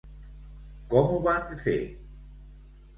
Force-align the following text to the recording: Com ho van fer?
Com 0.95 1.13
ho 1.17 1.21
van 1.29 1.47
fer? 1.69 1.79